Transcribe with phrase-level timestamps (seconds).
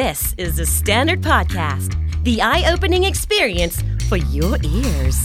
[0.00, 1.90] This is the Standard Podcast,
[2.24, 3.76] the eye opening experience
[4.08, 5.18] for your ears.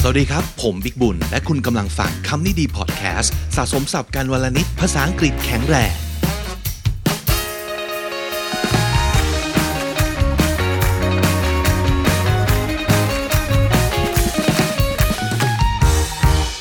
[0.00, 5.94] สวัสดีครับ ผมบิ๊กบุญ และคุณกำลังฟังคำนี้ดีพอดแคสต์สะสมสับการวลนิดภาษาอังกฤษแข็งแรง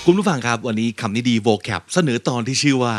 [0.06, 2.96] คุณผู้ฟังครับ วันนี้คำนี้ดี vocab เสนอตอนที่ชื่อว่า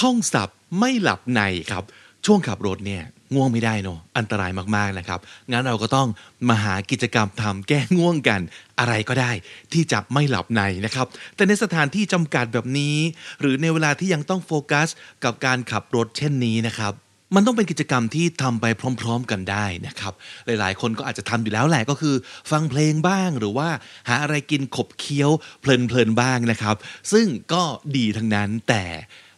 [0.00, 1.40] ท่องศัพท์ไม่หลับใน
[1.70, 1.84] ครับ
[2.26, 3.04] ช่วงขับรถเนี่ย
[3.34, 6.08] ง่วงไม่ได้เนอะอันตรายมากๆนะครับ งั้นเราก็ต้อง
[6.48, 8.40] มาหากิจกรรมทำแก้ง่วงกัน
[8.78, 9.32] อะไรก็ได้
[9.72, 11.06] ที่จะไม่หลับในนะครับ
[11.36, 12.96] แต่ในสถานที่จำกัดแบบนี้
[13.40, 14.88] หรือในเวลาที่ยังต้องโฟกัส
[15.24, 16.94] กับการขับรถเช่นนี้นะครับ
[17.36, 18.66] มันต้องเป็นกิจกรรมที่ทำไป
[19.00, 20.12] พร้อม ๆ กันได้นะครับ
[20.46, 22.14] หลายๆ คนก็อาจจะทำอยู่แล้วแหละก็คือ
[22.50, 23.68] ฟังเพลงบ้างหรือว่า
[24.08, 26.76] หาอะไรกินขบเคี้ยวเพลินๆบ้างนะครับ
[27.12, 27.62] ซึ่งก็
[27.96, 28.84] ดีทั้งนั้นแต่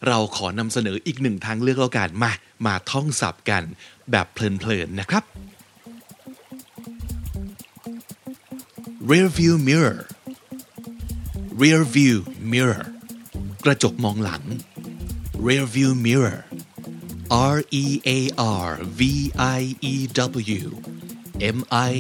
[0.07, 2.33] เราขอนำเสนออีกหนึ่งทางเลือกแล้วกันมา
[2.67, 3.63] มาท่องศัพท์กัน
[4.11, 5.25] แบบเพลินๆนะครับ
[9.11, 10.01] rear view mirror
[11.63, 12.17] rear view
[12.53, 12.85] mirror
[13.65, 14.43] กระจกมองหลัง
[15.47, 16.41] rear view mirror
[17.53, 17.85] R E
[18.19, 18.21] A
[18.67, 18.69] R
[18.99, 19.01] V
[19.59, 19.61] I
[19.93, 19.95] E
[20.63, 20.69] W
[21.57, 21.95] M I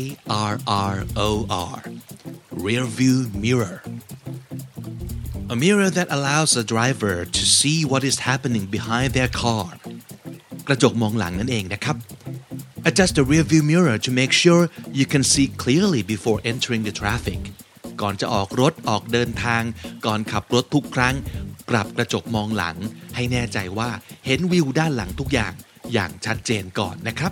[0.51, 0.55] R
[0.93, 0.97] R
[1.29, 1.31] O
[1.75, 1.79] R
[2.65, 3.77] rear view mirror
[5.54, 9.68] a mirror that allows the driver to see what is happening behind their car
[10.68, 11.96] กระจกมองหลังนั่นเองนะครับ
[12.88, 14.64] Adjust the rear view mirror to make sure
[15.00, 17.42] you can see clearly before entering the traffic
[18.02, 19.64] ก่อนจะออกรถออกเดินทาง
[20.06, 21.16] ก่อนขับรถทุกครั้ง
[21.70, 22.78] ปรับกระจกมองหลัง
[23.16, 23.90] ให้แน่ใจว่า
[24.26, 25.54] เห็นวิวด้านหลังทุกอย่าง
[25.94, 27.32] อย่างชัดเจนก่อนนะครับ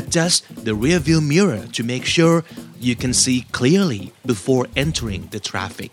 [0.00, 2.36] Adjust the rear view mirror to make sure
[2.86, 5.92] you can see clearly before entering the traffic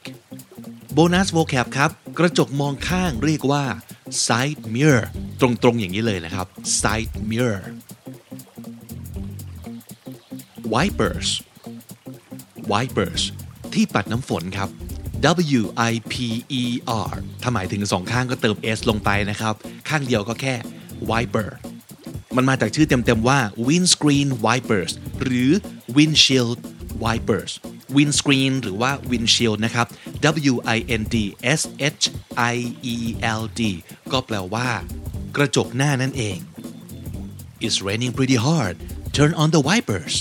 [0.97, 3.65] โบนัส vocab ครับ กระจกมองข้างเรียกว่า
[4.27, 5.05] side mirror
[5.41, 6.47] ตรงๆ อย่างนี้เลยนะครับ
[6.81, 7.63] side mirror
[10.75, 11.29] wipers
[12.73, 13.23] wipers
[13.75, 14.69] ที่ปัดน้ำฝนครับ
[15.59, 16.15] W I P
[16.61, 16.65] E
[17.09, 19.55] R ถ้าหมายถึงสองข้างก็เติม S ลงไปนะครับ
[19.89, 20.55] ข้างเดียวก็แค่
[21.11, 21.49] wiper
[22.37, 23.39] มันมาจากชื่อเต็มๆว่า
[23.69, 24.93] windscreen wipers
[25.23, 25.51] หรือ
[25.97, 26.59] windshield
[27.05, 27.53] wipers
[27.97, 29.87] windscreen หรือว่า windshield นะครับ
[30.53, 31.17] W I N D
[31.59, 31.61] S
[32.01, 32.05] H
[32.53, 32.57] I
[32.95, 32.97] E
[33.41, 33.61] L D
[34.13, 34.69] ก็แปลว่า
[35.37, 36.39] กระจกหน้านั่นเอง
[37.65, 38.75] It's raining pretty hard
[39.17, 40.15] turn on the wipers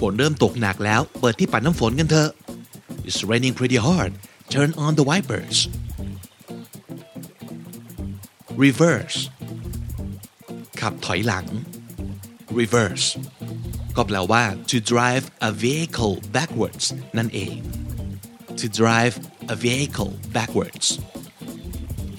[0.00, 2.30] ฝนเริ่มตกหนักแล้ว เปิดที่ปัดน้ำฝนกันเถอะ
[3.06, 4.10] It's raining pretty hard
[4.54, 5.56] turn on the wipers
[8.64, 9.18] reverse
[10.80, 11.46] ขับถอยหลัง
[12.58, 13.06] reverse
[13.95, 16.85] ก็แปลว่า to drive a vehicle backwards
[17.17, 17.55] นั่นเอง
[18.59, 19.15] to drive
[19.53, 20.87] a vehicle backwards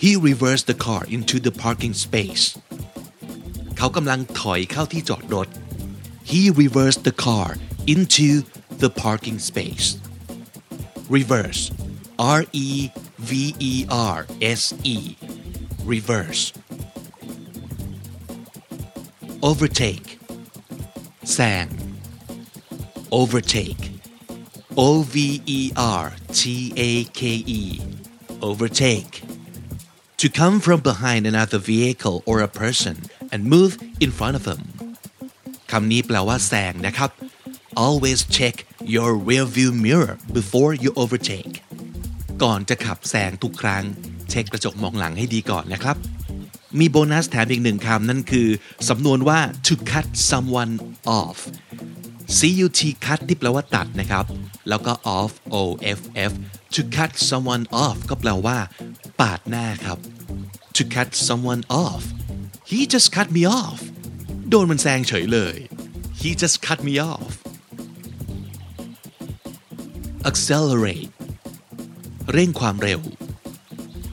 [0.02, 2.44] he reversed the car into the parking space
[3.76, 5.48] เขากำลังถอยเข้าที่จอดรถ
[6.30, 7.48] he reversed the car
[7.94, 8.28] into
[8.82, 9.86] the parking space
[11.16, 11.62] reverse
[12.38, 12.68] R E
[13.28, 13.30] V
[13.70, 14.62] E R S
[14.94, 14.98] E
[15.92, 16.42] reverse
[19.50, 20.08] overtake
[21.33, 21.67] แซง
[23.19, 23.83] overtake
[24.87, 25.15] O V
[25.57, 25.61] E
[26.01, 26.05] R
[26.39, 26.41] T
[26.89, 27.21] A K
[27.59, 27.61] E
[28.49, 29.13] overtake
[30.21, 32.95] to come from behind another vehicle or a person
[33.31, 33.73] and move
[34.03, 34.61] in front of them
[35.71, 37.09] คำนี้แปลว่าแซงนะครับ
[37.85, 38.55] always check
[38.93, 41.55] your rear view mirror before you overtake
[42.43, 43.83] ก่อนจะขับแซงทุกครั้ง
[44.29, 45.95] เช็คกระจกมองหลังให้ดีก่อนนะครับ
[46.79, 48.47] มีโบนัสแถมอีกหนึ่งคำนั่นคือ
[48.89, 50.73] สำนวนว่า to cut someone
[51.19, 51.37] off
[52.39, 54.25] cut cut ที่แปลว่าตัดนะครับ
[54.69, 55.63] แล้วก็ off o
[55.99, 56.31] f f
[56.73, 58.57] to cut someone off ก็แปลว่า
[59.19, 59.97] ปาดหน้าครับ
[60.75, 62.03] to cut someone off
[62.69, 63.79] he just cut me off
[64.49, 65.55] โดนมันแซงเฉยเลย
[66.19, 67.31] he just cut me off
[70.29, 71.11] accelerate
[72.33, 73.01] เร่งความเร็ว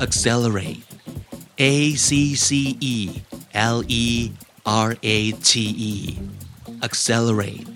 [0.04, 0.85] accelerate
[1.58, 3.22] A C C E
[3.54, 4.30] L E
[4.66, 5.50] R A T
[5.92, 6.18] E.
[6.82, 7.66] Accelerate.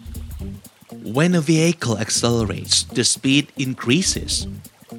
[1.02, 4.32] When a vehicle accelerates the speed increases.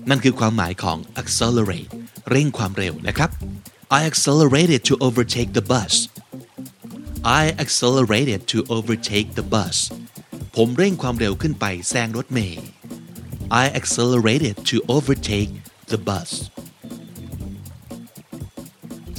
[0.10, 1.90] นั่นคือความหมายของ accelerate
[2.30, 3.30] เร่งความเร็วนะครับ.
[3.98, 5.94] I accelerated to overtake the bus.
[7.42, 9.76] I accelerated to overtake the bus.
[10.56, 12.66] ผมเร่งความเร็วขึ้นไปแซงรถเมล์.
[13.64, 15.52] I accelerated to overtake
[15.92, 16.30] the bus.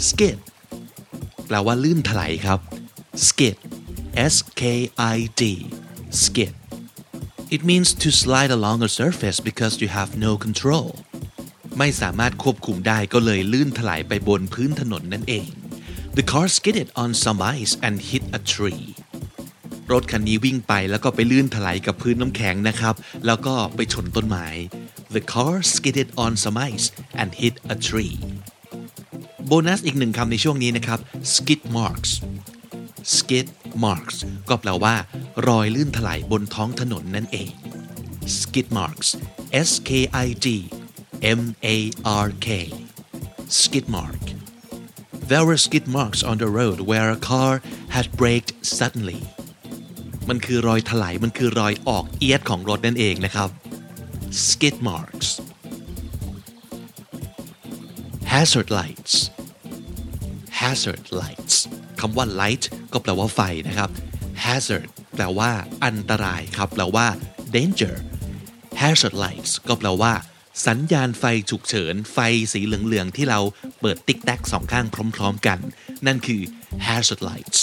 [0.09, 0.39] Skid
[1.47, 2.61] แปลว่าลื่นถลายครับ
[3.27, 3.57] skid
[4.35, 4.63] S K
[5.15, 5.43] I D
[6.23, 6.55] skid
[7.55, 10.87] it means to slide along a surface because you have no control
[11.79, 15.49] ไม่สามารถควบคุมได้ก็เลยลื่นถลายไปบนพื้นถนนนั่นเอง
[16.17, 18.85] The car skidded on some ice and hit a tree
[19.93, 22.95] รถคันนี้วิ่งไปแล้วก็ไปลื่นถลายกับพื้นน้ำแข็งนะครับ
[23.27, 24.49] แล้วก็ไปชนต้นไม้
[25.15, 26.87] The car skidded on some ice
[27.21, 28.17] and hit a tree
[29.53, 30.99] บนัสอีกหนึ่งคำในช่วงนี้นะครับ
[31.35, 32.13] skid marks
[33.17, 33.47] skid
[33.85, 34.17] marks
[34.49, 34.95] ก็แปลว่า
[35.49, 37.53] รอยลื่นถลายบนท้องถนนนั่นเอง
[38.39, 39.09] skid marks
[39.69, 39.91] S K
[40.25, 40.47] I D
[41.39, 41.43] M
[41.77, 41.79] A
[42.25, 42.49] R K
[43.61, 44.23] skid mark
[45.31, 47.53] There were skid marks on the road where a car
[47.95, 49.21] had braked suddenly
[50.29, 53.49] มันคือรอยถลายมันคือรอยออกเอียดของรถนั่นเองนะครับ
[54.49, 55.29] skid marks
[58.33, 59.15] hazard lights
[60.63, 61.57] hazard lights
[62.01, 63.91] คำว่า light ก็แปลว่าไฟนะครับ
[64.45, 65.51] hazard แปลว่า
[65.85, 67.07] อันตรายครับ แปลว่า
[67.57, 67.95] danger
[68.83, 70.13] hazard lights ก็แปลว่า
[70.67, 72.19] สัญญาณไฟฉุกเฉิน ไฟ
[72.53, 73.41] สีเหลืองๆ ที่เรา
[73.81, 74.87] เปิดติ๊กแท็กสองข้าง
[75.17, 75.59] พร้อมๆกัน
[76.07, 76.41] นั่นคือ
[76.87, 77.61] hazard lights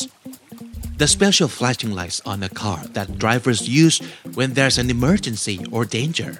[1.01, 3.97] The special flashing lights on a car that drivers use
[4.37, 6.33] when there's an emergency or danger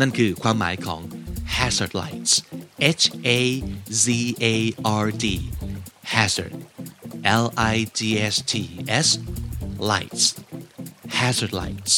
[0.00, 1.00] นั่นคือความหมายของ
[1.56, 2.32] hazard lights
[2.82, 3.62] H A
[4.04, 5.26] Z A R D
[6.02, 6.52] hazard
[7.22, 8.52] L I G S T
[8.88, 9.08] S
[9.78, 10.24] lights
[11.18, 11.94] hazard lights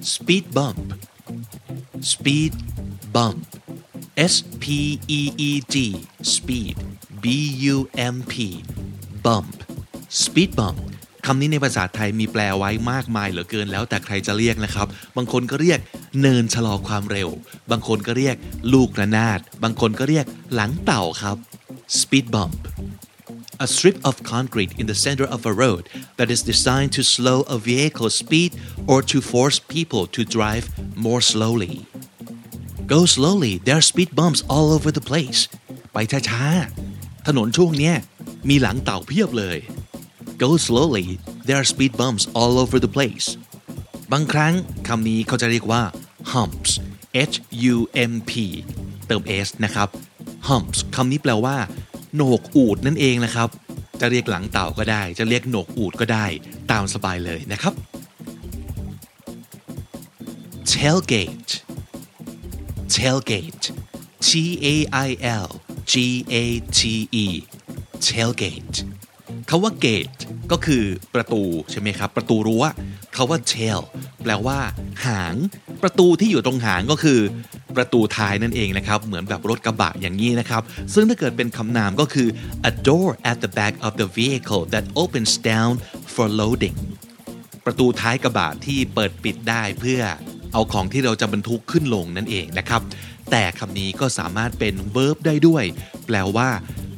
[0.00, 0.94] speed bump
[2.00, 2.52] speed
[3.12, 3.44] bump
[4.16, 6.76] S P E E D speed
[7.20, 7.26] B
[7.74, 8.62] U M P
[9.24, 9.64] bump
[10.08, 10.78] speed bump
[11.26, 14.86] คำนี้ในภาษาไทยมีแปลไว้มากมายเหลือเกินแล้วแต่ใครจะเรียกนะครับ
[15.16, 15.80] บางคนก็เรียก
[16.20, 17.28] เนินชะลอความเร็ว
[17.70, 18.36] บางคนก็เรียก
[18.72, 21.36] ลูกระนาด บางคนก็เรียกหลังเต่าครับ
[22.00, 22.60] speed bump
[23.64, 25.84] a strip of concrete in the center of a road
[26.18, 28.50] that is designed to slow a vehicle's speed
[28.90, 30.64] or to force people to drive
[31.06, 31.74] more slowly
[32.94, 35.40] go slowly there are speed bumps all over the place
[35.92, 35.96] ไป
[36.30, 37.96] ช้าๆ ถนนช่วงเนี้ย
[38.48, 39.58] มีหลังเต่าเพียบเลย
[40.42, 41.08] go slowly
[41.46, 43.28] there are speed bumps all over the place
[44.12, 44.54] บางครั้ง
[44.88, 45.82] คำนี้เขาจะเรียกว่า
[46.32, 46.72] humps
[47.30, 47.34] H
[47.74, 47.76] U
[48.10, 48.32] M P
[49.06, 49.88] เติม s นะครับ
[50.48, 51.56] humps คำนี้แปลว่า
[52.14, 53.48] โหนกอูดนั่นเองนะครับ
[54.00, 56.26] จะเรียกหลังเต่าก็ได้ จะเรียกโหนกอูดก็ได้
[56.70, 57.74] ตามสบายเลยนะครับ
[60.72, 61.52] tailgate
[62.96, 63.66] tailgate
[64.26, 64.28] T
[64.64, 64.76] A
[65.06, 65.08] I
[65.44, 65.48] L
[65.92, 65.94] G
[66.32, 66.36] A
[66.78, 66.80] T
[67.24, 67.26] E
[68.06, 68.76] tailgate
[69.48, 70.20] คาว่า gate
[70.52, 70.84] ก็คือ
[71.14, 72.64] ประตูใช่ไหมครับ ประตูรั้ว
[73.16, 73.80] คาว่า tail
[74.22, 74.58] แปลว่า
[75.06, 75.34] หาง
[75.82, 77.18] ประตูที่อยู่ตรงหางก็คือ
[77.76, 80.62] ประตูท้ายนั่นเองนะครับ เหมือนแบบรถกระบะอย่างนี้นะครับ
[80.94, 82.28] ซึ่งถ้าเกิดเป็นคำนามก็คือ
[82.70, 85.72] a door at the back of the vehicle that opens down
[86.14, 86.76] for loading
[87.66, 90.00] ประตูท้ายกระบะที่เปิดปิดได้เพื่อ
[90.52, 92.80] เอาของที่เราจะบรรทุกขึ้นลงนั่นเองนะครับ
[93.30, 95.64] แต่คำนี้ก็สามารถเป็น verb ได้ด้วย
[96.06, 96.48] แปลว่า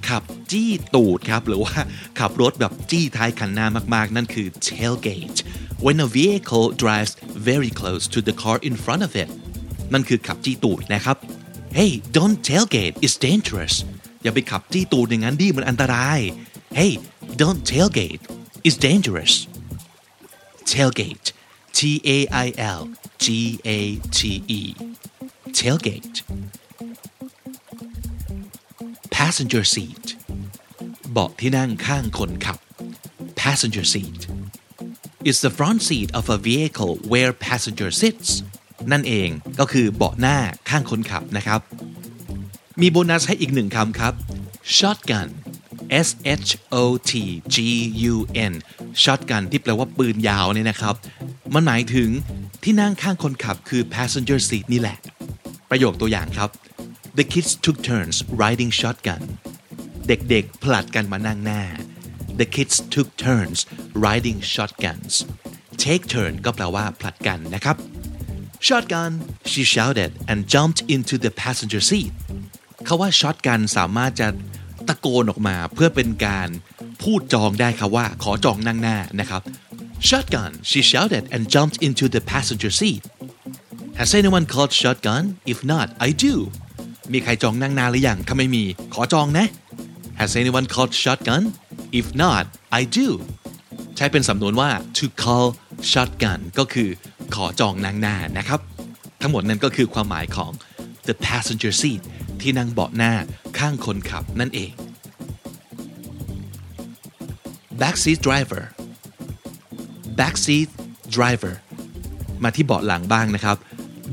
[0.08, 1.74] ขับจี้ตูดครับ หรือว่า
[2.18, 5.38] ขับรถแบบจี้ท้ายคันหน้ามากๆ นั่นคือ tailgate
[5.85, 7.13] when a vehicle drives
[7.49, 9.29] very close to the car in front of it
[9.93, 11.17] นั่นคือขับจี้ตูดนะครับ
[11.77, 13.75] hey don't tailgate it's dangerous
[14.23, 16.19] อย่าไปขับจี้ตูดอย่างนั้นดิมันอันตราย
[16.77, 16.91] hey
[17.41, 18.21] don't tailgate
[18.65, 19.33] it's dangerous
[20.71, 21.27] tailgate
[21.77, 21.79] T
[22.15, 22.47] A I
[22.79, 22.81] L
[23.23, 23.25] G
[23.77, 23.81] A
[24.17, 24.19] T
[24.59, 24.61] E
[25.59, 26.17] tailgate
[29.17, 30.05] passenger seat
[31.11, 32.57] เบาะที่นั่งข้างคนขับ
[33.41, 34.21] passenger seat
[35.24, 38.28] Is the front seat of a vehicle where passenger sits
[38.92, 39.28] นั่นเอง
[39.60, 40.36] ก็คือเบาะหน้า
[40.68, 41.60] ข้างคนขับนะครับ
[42.80, 44.14] มีโบนัสให้อีกหนึ่งคำครับ
[44.76, 45.28] shotgun
[46.06, 46.08] S
[46.46, 46.50] H
[46.82, 47.12] O T
[47.54, 47.56] G
[48.12, 48.16] U
[48.50, 48.54] N
[49.02, 50.94] shotgun ที่แปลว่าปืนยาวเนี่ยนะครับ
[51.54, 52.08] มันหมายถึง
[52.64, 54.98] ที่นั่งข้างคนขับคือ passenger seat นี่แหละ
[55.70, 56.50] ประโยคตัวอย่างครับ
[57.18, 59.22] The kids took turns riding shotgun
[60.08, 61.62] เด็กๆผลัดกันมานั่งหน้า
[62.38, 63.58] The kids took turns
[64.06, 65.14] riding shotguns
[65.84, 67.76] take turn ก็แปลว่าผลัดกันนะครับ
[68.66, 69.12] shotgun
[69.50, 72.12] she shouted and jumped into the passenger seat
[72.84, 74.28] เขาว่า shotgun สามารถจะ
[74.88, 76.48] ตะโกนออกมาเพื่อเป็นการ
[77.02, 79.42] พูดจองได้ครับว่าขอจองนั่งหน้านะครับ
[80.08, 83.02] shotgun she shouted and jumped into the passenger seat
[84.00, 86.34] Has anyone called shotgun if not I do
[87.12, 89.46] มีใครจองนั่งหน้าหรือยังถ้าไม่มี ขอจองนะ
[90.20, 91.42] Has anyone called shotgun
[91.98, 92.44] if not
[92.80, 93.08] I do
[93.96, 95.48] ใช้เป็นสำนวนว่า to call
[95.90, 96.88] shotgun ก็คือ
[97.34, 98.60] ขอจองนั่งหน้านะครับ
[99.20, 100.52] ทั้งหมดนั้นก็คือความหมายของ
[101.08, 102.02] the passenger seat
[102.40, 103.12] ที่นั่งเบาะหน้า
[103.58, 104.72] ข้างคนขับนั่นเอง
[107.80, 108.64] backseat driver
[110.18, 110.68] backseat
[111.16, 111.54] driver
[112.42, 113.56] มาที่เบาะหลังบ้างนะครับ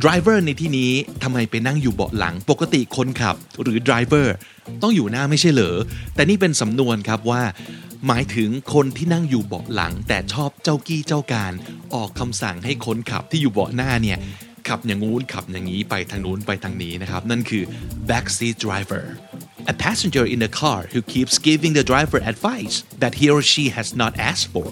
[0.03, 0.91] driver ในที่นี้
[1.23, 4.27] ทำไมไปนั่งอยู่เบาะหลัง ปกติคนขับหรือ driver
[4.83, 5.77] ต้องอยู่หน้าไม่ใช่เหรอ
[6.15, 7.43] แต่นี่เป็นสำนวนครับว่า
[8.07, 11.53] หมายถึงคนที่นั่งอยู่เบาะหลัง แต่ชอบเจ้ากี้เจ้าการ
[11.93, 14.17] ออกคำสั่งให้คนขับที่อยู่เบาะหน้าเนี่ย
[14.67, 17.63] ขับอย่างงู้นขับอย่างนี้ไปทางนู้นไปทางนี้นะครับ นั่นคือ
[18.09, 19.03] backseat driver
[19.73, 23.63] a passenger in the car who keeps giving the driver advice that he or she
[23.77, 24.69] has not asked for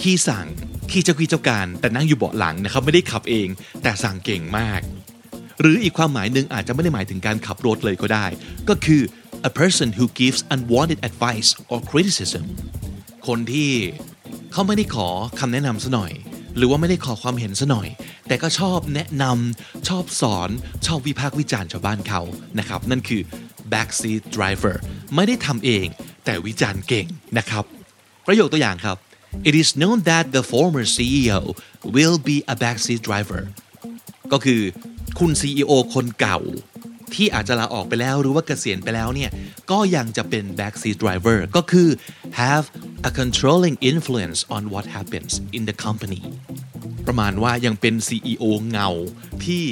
[0.00, 0.46] ขี้สั่ง
[0.90, 3.48] ขี้เจ้ากี้เจ้าการแต่นั่งอยู่เบาะหลังนะครับ ไม่ได้ขับเอง
[3.82, 4.80] แต่สั่งเก่งมาก
[5.60, 8.26] หรืออีกความหมายหนึ่งอาจจะไม่ได้หมายถึงการขับรถเลยก็ได้
[8.68, 9.02] ก็คือ
[9.48, 12.44] a person who gives unwanted advice or criticism
[13.26, 13.72] คนที่
[14.52, 15.08] เขาไม่ได้ขอ
[15.40, 16.12] คำแนะนำซะหน่อย
[16.56, 17.88] หรือว่าไม่ได้ขอความเห็นซะหน่อย
[18.26, 20.50] แต่ก็ชอบแนะนำชอบสอน
[20.86, 22.22] ชอบวิพากษ์วิจารณ์ชาวบ้านเขา
[22.58, 23.22] นะครับ นั่นคือ
[23.72, 24.76] backseat driver
[25.14, 25.86] ไม่ได้ทำเอง
[26.24, 27.06] แต่วิจารณ์เก่ง
[27.38, 27.64] นะครับ
[28.26, 28.96] ประโยคตัวอย่างครับ
[29.48, 31.40] It is known that the former CEO
[31.96, 33.42] will be a backseat driver
[34.32, 34.60] ก็คือ
[35.18, 36.38] คุณ CEO คนเก่า
[37.14, 39.30] ที่อาจจะลาออกไปแล้วหรือว่าเกษียณไปแล้วเนี่ย
[39.70, 41.88] ก็ยังจะเป็น backseat driver ก็คือ
[42.42, 42.66] have
[43.08, 46.22] a controlling influence on what happens in the company
[47.06, 48.88] ประมาณว่ายังเป็น CEO เงา
[49.44, 49.64] ที่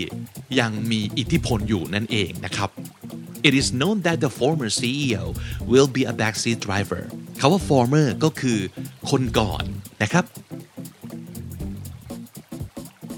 [0.61, 2.71] ยังมีอิทธิพลอยู่นั่นเองนะครับ
[3.49, 5.25] It is known that the former CEO
[5.73, 7.03] will be a backseat driver
[7.41, 8.59] คาว่า former ก็คือ
[9.11, 9.65] คนก่อน
[10.03, 10.25] นะครับ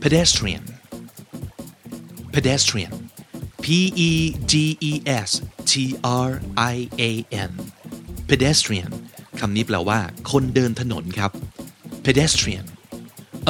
[0.02, 0.64] pedestrian
[2.34, 2.94] pedestrian
[3.64, 3.66] P
[4.10, 4.12] E
[4.52, 6.30] D E S T R
[6.74, 6.76] I
[7.08, 7.12] A
[7.50, 7.52] N
[8.30, 8.90] pedestrian
[9.40, 11.30] คำนี้แปลว่า คนเดินถนนครับ
[12.06, 12.66] pedestrian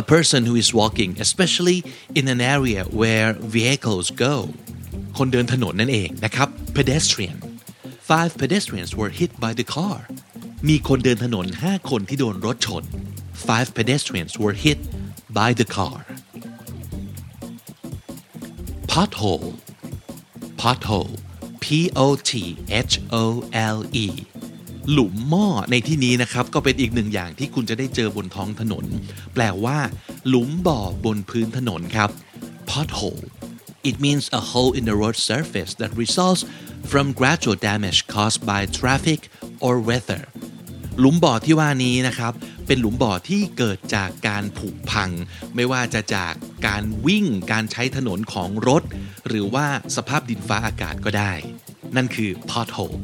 [0.02, 1.78] a person who is walking especially
[2.18, 4.34] in an area where vehicles go
[5.18, 7.38] คนเดินถนนนั่นเองนะครับ pedestrian
[8.10, 9.98] five pedestrians were hit by the car
[10.68, 12.84] มีคนเดินถนน 5 คนที่โดนรถชน
[13.48, 14.78] five pedestrians were hit
[15.38, 15.98] by the car
[18.92, 19.48] pothole
[20.68, 21.14] pothole
[21.64, 21.66] P
[22.04, 22.32] O T
[22.90, 23.24] H O
[23.76, 24.06] L E
[24.90, 28.84] หลุมหม้อในที่นี้นะครับก็เป็นอีกหนึ่งอย่างที่คุณจะได้เจอบนท้องถนน
[29.34, 29.78] แปลว่า
[30.28, 32.10] หลุมบ่อบนพื้นถนนครับ
[32.70, 33.24] pothole
[33.88, 36.42] it means a hole in the road surface that results
[36.90, 39.20] from gradual damage caused by traffic
[39.64, 40.22] or weather
[41.00, 42.32] หลุมบ่อที่ว่านี้นะครับ
[42.66, 45.10] เป็นหลุมบ่อที่เกิดจากการผุพัง
[45.54, 46.34] ไม่ว่าจะจาก
[46.66, 48.82] การวิ่งการใช้ถนนของรถ
[49.28, 49.66] หรือว่า
[49.96, 51.32] สภาพดินฟ้าอากาศก็ได้
[51.96, 52.96] นั่นคือ pothole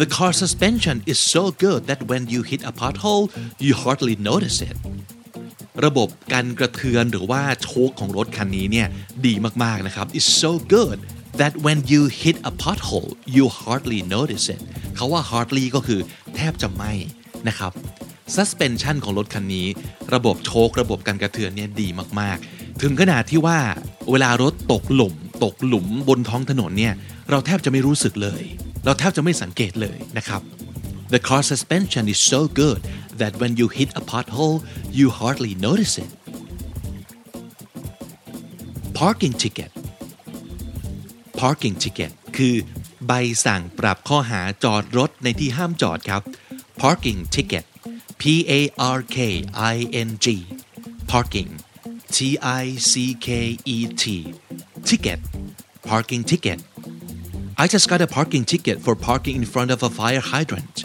[0.00, 3.24] The car suspension is so good that when you hit a pothole
[3.64, 4.76] you hardly notice it
[5.84, 8.88] ระบบการกระเทือนหรือว่าโชคของรถคันนี้เนี่ย
[9.26, 10.98] ดีมากๆนะครับ is so good
[11.40, 14.60] that when you hit a pothole you hardly notice it
[14.96, 16.00] เขาว่า hardly ก็คือ
[16.36, 16.92] แทบจะไม่
[17.48, 17.72] นะครับ
[18.36, 19.66] suspension ของรถคันนี้
[20.14, 21.88] ระบบโชคระบบการกระเทือนเนี่ยดี
[22.20, 23.58] มากๆ ถึงขนาดที่ว่า
[24.10, 25.14] เวลารถตกหลุม
[25.44, 26.94] ตกหลุมบนท้องถนนเนี่ย
[27.30, 28.42] เราแทบจะไม่รู้สึกเลย
[28.84, 30.42] เราแทบจะไม่สังเกตเลยนะครับ
[31.12, 32.80] The car suspension is so good
[33.20, 34.56] that when you hit a pothole
[34.98, 36.10] you hardly notice it
[39.00, 39.70] parking ticket
[41.40, 42.54] parking ticket คือ
[43.06, 43.12] ใบ
[43.44, 46.22] สั่งปรับข้อหาจอดรถในที่ห้ามจอดครับ
[46.82, 47.64] parking ticket
[48.20, 48.22] P
[48.58, 48.60] A
[48.96, 49.18] R K
[49.74, 49.76] I
[50.08, 50.26] N G
[51.10, 51.50] parking
[52.14, 54.34] T I C K E T
[54.88, 55.20] ticket
[55.82, 56.58] parking ticket
[57.62, 60.76] I just got a parking ticket for parking in front of a fire hydrant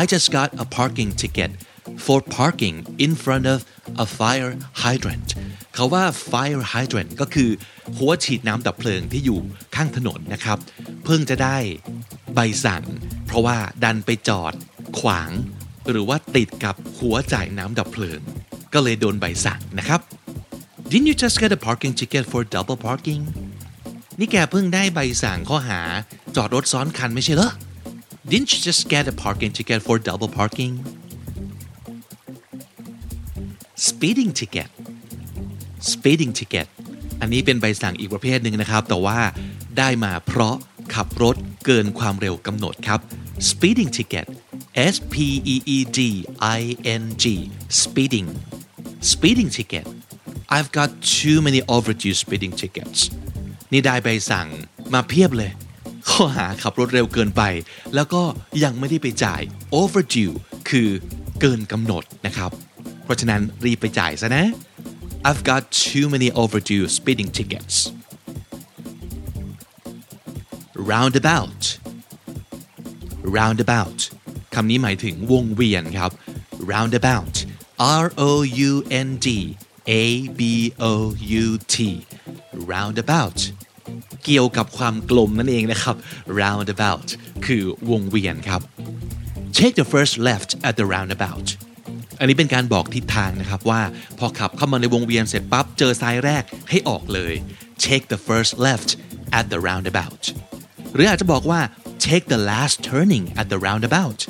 [0.00, 1.50] I just got a parking ticket
[2.06, 3.58] for parking in front of
[4.04, 5.28] a fire hydrant
[5.74, 7.50] เขาว่า fire hydrant ก็คือ
[7.96, 9.38] หัวฉีดน้ำดับเพลิงที่อยู่
[9.74, 10.58] ข้างถนนนะครับ
[11.04, 11.56] เพิ่งจะได้
[12.34, 12.84] ใบสั่ง
[13.26, 14.52] เพราะว่าดันไปจอด
[15.00, 15.30] ขวาง
[15.90, 18.20] หรือว่าติดกับหัวจ่ายน้ำดับเพลิง
[18.74, 20.00] ก็เลยโดนใบสั่งนะครับ
[20.90, 23.22] Didn't you just get a parking ticket for double parking
[24.18, 25.80] นี่แกเพิ่งได้ใบสั่งข้อหา
[26.36, 27.50] จอดรถซ้อนคันไม่ใช่เหรอ
[28.30, 30.72] Didn't you just get a parking ticket for double parking
[33.86, 34.68] speeding ticket
[35.92, 36.66] speeding ticket
[37.20, 39.18] อันนี้เป็นใบสั่งอีกประเภทหนึ่งนะครับ แต่ว่า
[39.78, 40.56] ได้มาเพราะ
[40.94, 43.00] ขับรถเกินความเร็วกำหนดครับ
[43.48, 44.26] speeding ticket
[44.78, 45.14] S P
[45.54, 46.00] E E D
[46.40, 47.24] I N G
[47.82, 48.28] speeding
[49.12, 49.86] speeding ticket
[50.56, 52.98] I've got too many overdue speeding tickets
[53.72, 54.48] นี่ได้ใบสั่ง
[54.94, 55.50] มาเพียบเลย
[56.08, 57.42] ข้อหาขับรถเร็วเกินไป
[57.94, 58.22] แล้วก็
[58.64, 59.42] ยังไม่ได้ไปจ่าย
[59.80, 60.34] overdue
[60.68, 60.88] คือ
[61.40, 62.50] เกินกำหนดนะครับ
[63.04, 64.44] เพราะฉะนั้นรีบไปจ่ายซะนะ
[65.28, 67.76] I've got too many overdue speeding tickets
[70.90, 71.62] roundabout
[73.36, 74.00] roundabout
[74.54, 76.10] คำนี้หมายถึงวงเวียนครับ
[76.72, 77.34] roundabout
[78.04, 78.30] R O
[78.70, 78.72] U
[79.06, 79.28] N D
[79.90, 80.04] A
[80.38, 80.40] B
[80.90, 80.92] O
[81.44, 81.76] U T
[82.70, 83.38] roundabout
[84.24, 85.96] เกี่ยวกับความกลมนั่นเองนะครับ
[86.40, 87.08] roundabout
[87.46, 88.60] คือวงเวียนครับ
[89.58, 91.48] take the first left at the roundabout
[92.18, 93.82] อันนี้เป็นการบอกทิศทางนะครับว่า
[94.18, 97.34] พอขับเข้ามาในวงเวียนเสร็จปั๊บเจอซ้ายแรกให้ออกเลย
[97.86, 98.90] take the first left
[99.38, 100.22] at the roundabout
[100.94, 101.60] หรืออาจจะบอกว่า
[102.06, 104.20] take the last turning at the roundabout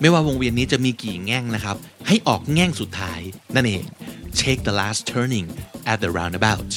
[0.00, 3.20] ไม่ว่าวงเวียนนี้จะมีกี่แง่งนะครับ ให้ออกแง่งสุดท้าย
[3.54, 3.84] นั่นเอง
[4.42, 5.46] take the last turning
[5.92, 6.70] at the roundabout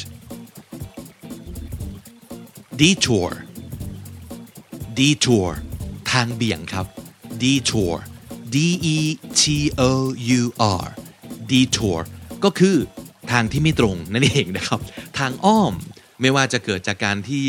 [2.81, 3.29] detour
[4.99, 5.49] detour
[6.11, 6.87] ทางเบี่ยงครับ
[7.43, 7.95] detour
[8.53, 8.55] D
[8.95, 8.97] E
[9.39, 9.41] T
[9.89, 9.91] O
[10.39, 10.43] U
[10.81, 10.85] R
[11.51, 11.99] detour
[12.43, 12.77] ก็คือ
[13.31, 14.79] ทางที่ไม่ตรงนั่นเองนะครับ
[15.17, 15.73] ทางอ้อม
[16.21, 17.47] ไม่ว่าจะเกิดจากการที่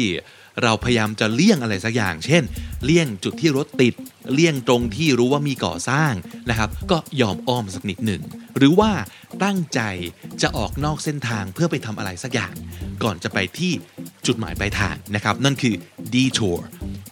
[0.63, 2.43] เราพยายามจะเลี่ยงอะไรสักอย่าง เช่น
[2.85, 3.95] เลี่ยงจุดที่รถติด
[4.33, 6.13] เลี่ยงตรงที่รู้ว่ามีก่อสร้าง
[6.51, 8.23] นะครับ ก็ยอมอ้อมสักนิดหนึ่ง
[8.57, 8.91] หรือว่า
[9.45, 9.81] ตั้งใจ
[10.43, 12.55] จะออกนอกเส้นทางเพื่อไปทำอะไรสักอย่าง
[13.03, 13.73] ก่อนจะไปที่
[14.27, 15.75] จุดหมายปลายทางนะครับ นั่นคือ
[16.15, 16.59] detour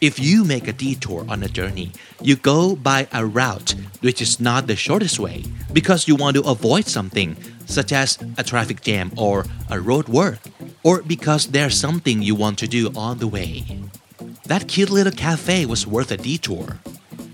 [0.07, 1.89] if you make a detour on a journey
[2.27, 3.69] you go by a route
[4.05, 5.37] which is not the shortest way
[5.77, 7.29] because you want to avoid something
[7.75, 8.09] such as
[8.41, 9.35] a traffic jam or
[9.75, 10.39] a road work
[10.87, 13.51] or because there's something you want to do on the way
[14.51, 16.67] that cute little cafe was worth a detour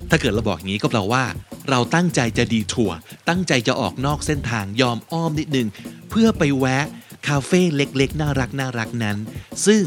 [0.10, 1.26] ถ้าเกิดเราบอกอย่างนี้ก็แปลว่า
[1.70, 2.98] เราตั้งใจจะดีทัวร์
[3.30, 5.68] ตั้งใจจะออกนอกเส้นทางยอมอ้อมนิดนึง
[6.10, 6.86] เพื่อไปแวะ
[7.28, 9.18] คาเฟ่เล็กๆ น่ารักน่ารักนั้น
[9.66, 9.84] ซึ่ง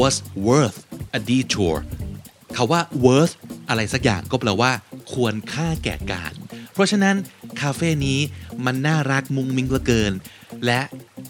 [0.00, 0.16] was
[0.46, 0.78] worth
[1.18, 1.76] a detour
[2.55, 3.33] คาว่า worth
[3.69, 4.71] อะไรสักอย่างก็แปลว่า
[5.13, 6.33] ควรค่าแก่การ
[6.73, 7.15] เพราะฉะนั้น
[7.61, 8.19] คาเฟ่นี้
[8.65, 10.13] มันน่ารักมุงมิงเหลือเกิน
[10.65, 10.81] และ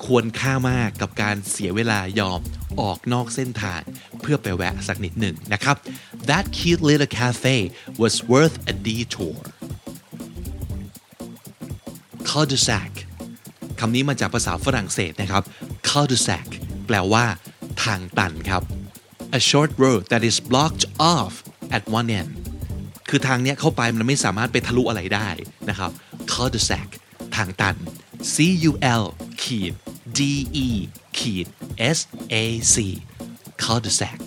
[0.05, 2.39] ควรค่ามากกับการเสียเวลายอม
[2.81, 3.81] ออกนอกเส้นทาง
[4.21, 5.75] เพื่อไปแวะสักนิดหนึ่งนะครับ
[6.29, 7.55] That cute little cafe
[8.01, 9.37] was worth a detour
[12.29, 12.91] cul-de-sac
[13.79, 15.43] คำนี้มาจากภาษาฝรั่งเศสนะครับ
[15.87, 16.47] cul-de-sac
[16.87, 17.25] แปลว่า
[17.83, 18.63] ทางตันครับ
[19.39, 21.33] a short road that is blocked off
[21.75, 22.31] at one end
[23.09, 25.29] คือทางเนี้ยเข้าไปมันไม่สามารถไปทะลุอะไรได้
[25.69, 25.91] นะครับ
[26.31, 26.87] cul-de-sac
[27.35, 27.75] ทางตัน
[28.33, 28.35] C
[28.69, 29.03] U L
[29.43, 29.73] ขีด
[30.17, 30.19] D
[30.65, 30.67] E
[31.17, 31.47] ขีด
[31.97, 31.99] S
[32.33, 32.35] A
[32.73, 32.75] C
[33.63, 34.19] cul-de-sac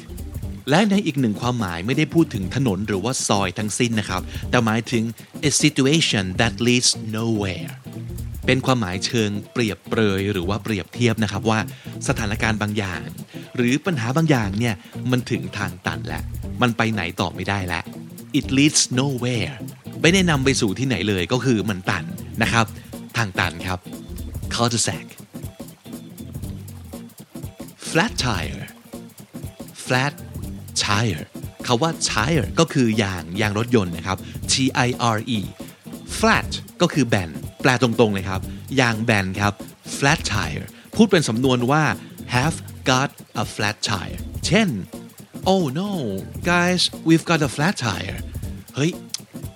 [0.70, 5.04] และในอีกหนึ่งความหมายไม่ได้พูดถึงถนนหรือว่าซอยทั้งสิ้นนะครับ แต่หมายถึง
[5.48, 7.72] a situation that leads nowhere
[8.46, 11.59] เป็นความหมายเชิงเปรียบเปรยหรือว่าเปรียบเทียบนะครับว่า
[12.09, 13.02] สถานการณ์บางอย่าง
[13.56, 14.74] หรือปัญหาบางอย่างเนี่ย
[15.10, 16.22] มันถึงทางตันแล้ว
[16.62, 17.84] มันไปไหนต่อไม่ได้แล้ว
[18.38, 19.54] it leads nowhere
[20.02, 22.04] ไม่ได้นำไปสู่ที่ไหนเลยก็คือมันตัน
[22.42, 22.66] นะครับ
[23.16, 23.78] ทางตันครับ
[24.54, 25.06] cul-de-sac
[27.90, 28.62] flat tire
[29.86, 30.12] flat
[30.84, 31.24] tire
[31.66, 34.18] คาว่า tire ก็คือยางยางรถยนต์นะครับ
[34.52, 34.54] T
[34.86, 35.40] I R E
[36.18, 37.30] flat ก็คือแบน
[37.62, 38.40] แปลตรงๆเลยครับ
[38.80, 39.52] ยางแบนครับ
[39.96, 40.64] flat tire
[40.96, 41.82] พูดเป็นสำนวนว่า
[42.34, 42.58] have
[43.42, 44.68] a flat tire เช่น
[45.53, 45.90] oh no
[46.51, 48.18] guys we've got a flat tire
[48.75, 48.90] เฮ้ย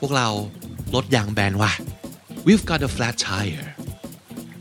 [0.01, 0.29] พวกเรา
[0.95, 1.73] รถยางแบนว่ะ
[2.47, 3.67] we've got a flat tire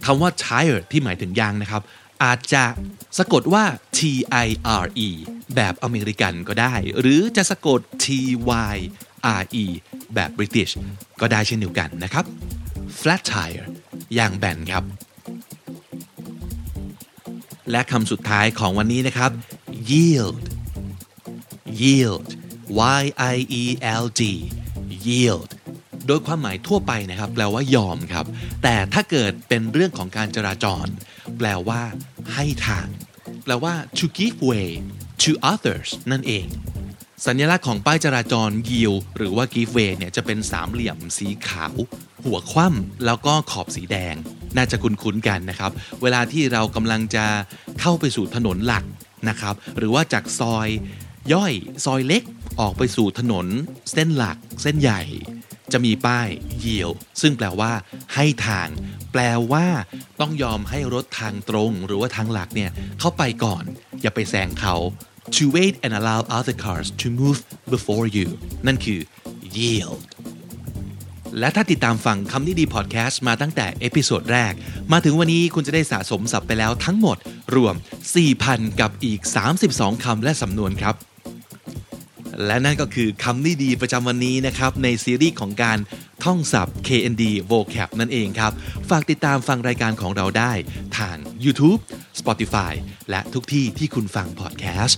[0.06, 1.82] คำว่า tire ที่หมายถึงยางนะครับ
[2.24, 2.64] อาจจะ
[3.18, 3.64] สะกดว่า
[3.98, 4.00] T
[4.46, 4.48] I
[4.84, 5.10] R E
[5.56, 8.08] แบบอเมริกันก็ได้ หรือจะสะกด T
[8.74, 8.78] Y
[9.42, 9.66] R E
[10.14, 10.74] แบบ British
[11.22, 12.26] ก็ได้เช่นเดียวกันนะครับ
[13.00, 13.66] flat tire
[14.18, 14.84] ยางแบนครับ
[17.72, 19.32] และคำสุดท้ายของวันนี้นะครับ
[19.92, 20.44] yield
[21.82, 22.30] yield
[23.02, 23.04] y
[23.36, 23.66] i e
[24.04, 24.22] l d
[25.06, 25.50] yield
[26.08, 28.26] โดยความหมายทั่วไปนะครับ แปลว่ายอมครับ
[28.64, 30.86] แต่ถ้าเกิดเป็นเรื่องของการจราจร
[31.38, 31.82] แปลว่า
[32.34, 32.88] ให้ทาง
[33.44, 34.68] แปลว่า to give way
[35.24, 36.48] to others นั่นเอง
[37.26, 41.76] สัญลักษณ์ของป้ายจราจร yield หรือว่า give way เนี่ยจะเป็นสามเหลี่ยมสีขาว
[42.24, 44.16] หัวคว่ำแล้วก็ขอบสีแดง
[44.58, 47.26] น่าจะคุ้นๆกันนะครับ เวลาที่เรากำลังจะ
[47.82, 48.84] เข้าไปสู่ถนนหลัก
[49.30, 50.68] นะครับ หรือว่าจากซอย
[51.34, 51.54] ย่อย
[51.86, 52.24] ซอยเล็ก
[52.60, 53.48] ออกไปสู่ถนน
[53.92, 55.02] เส้นหลัก เส้นใหญ่
[55.72, 56.28] จะมีป้าย
[56.64, 57.72] yield ซึ่งแปลว่า
[58.16, 58.68] ให้ทาง
[59.12, 59.68] แปลว่า
[60.20, 63.64] ต้องยอมให้รถทางตรง หรือว่าทางหลักเนี่ยเข้าไปก่อน
[64.02, 64.76] อย่าไปแซงเขา
[65.36, 67.40] to wait and allow other cars to move
[67.74, 68.28] before you
[68.68, 69.00] นั่นคือ
[69.58, 70.02] yield
[71.40, 74.54] และถ้าติดตามฟังคำนี้ดีพอดแคสต์มาตั้งแต่ episode แรก
[74.92, 77.18] มาถึงวันนี้คุณจะได้สะสมศัพท์ไปแล้วทั้งหมด
[77.56, 77.76] รวม
[78.28, 79.20] 4,000 กับอีก
[79.64, 80.96] 32 คำและสำนวนครับ
[82.46, 85.80] และนั่นก็คือคำนี้ดีประจำวันนี้นะครับ ในซีรีส์ของการ
[86.24, 88.52] ท่องศัพท์ KND vocab นั่นเองครับ
[88.90, 90.52] ฝากติดตามฟังรายการของเราได้
[90.98, 91.80] ทาง YouTube
[92.20, 92.74] Spotify
[93.10, 94.98] และทุกที่ที่คุณฟังพอดแคสต์